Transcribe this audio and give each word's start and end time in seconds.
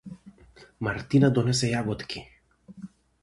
Мартина 0.87 1.29
донесе 1.39 1.71
јаготки. 1.73 2.25